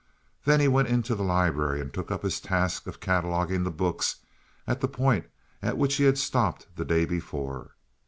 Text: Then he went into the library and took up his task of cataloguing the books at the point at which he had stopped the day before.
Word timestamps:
Then 0.45 0.59
he 0.59 0.67
went 0.67 0.87
into 0.87 1.13
the 1.13 1.21
library 1.23 1.79
and 1.79 1.93
took 1.93 2.09
up 2.09 2.23
his 2.23 2.39
task 2.41 2.87
of 2.87 2.99
cataloguing 2.99 3.61
the 3.63 3.69
books 3.69 4.15
at 4.65 4.81
the 4.81 4.87
point 4.87 5.27
at 5.61 5.77
which 5.77 5.97
he 5.97 6.05
had 6.05 6.17
stopped 6.17 6.65
the 6.75 6.83
day 6.85 7.05
before. 7.05 7.75